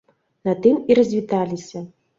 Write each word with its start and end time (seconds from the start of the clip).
На 0.49 0.55
тым 0.63 0.81
і 0.89 0.99
развіталіся. 1.03 1.89